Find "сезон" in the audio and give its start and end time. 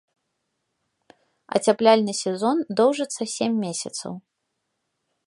2.23-2.57